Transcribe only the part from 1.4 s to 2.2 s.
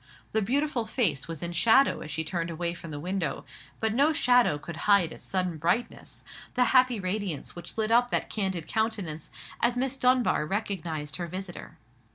in shadow as